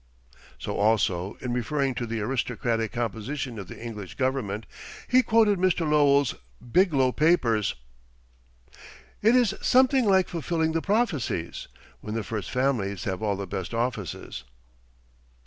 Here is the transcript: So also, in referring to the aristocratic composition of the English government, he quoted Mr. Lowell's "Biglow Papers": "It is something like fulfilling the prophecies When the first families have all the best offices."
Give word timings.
So 0.57 0.77
also, 0.77 1.37
in 1.41 1.53
referring 1.53 1.93
to 1.93 2.07
the 2.07 2.21
aristocratic 2.21 2.91
composition 2.91 3.59
of 3.59 3.67
the 3.67 3.79
English 3.79 4.15
government, 4.15 4.65
he 5.07 5.21
quoted 5.21 5.59
Mr. 5.59 5.87
Lowell's 5.87 6.33
"Biglow 6.59 7.11
Papers": 7.11 7.75
"It 9.21 9.35
is 9.35 9.53
something 9.61 10.05
like 10.05 10.27
fulfilling 10.27 10.71
the 10.71 10.81
prophecies 10.81 11.67
When 11.99 12.15
the 12.15 12.23
first 12.23 12.49
families 12.49 13.03
have 13.03 13.21
all 13.21 13.35
the 13.35 13.45
best 13.45 13.75
offices." 13.75 14.43